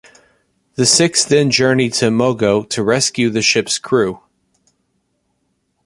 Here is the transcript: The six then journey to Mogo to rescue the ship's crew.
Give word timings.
The 0.77 0.87
six 0.87 1.23
then 1.23 1.51
journey 1.51 1.87
to 1.91 2.05
Mogo 2.09 2.67
to 2.69 2.81
rescue 2.81 3.29
the 3.29 3.43
ship's 3.43 3.77
crew. 3.77 4.19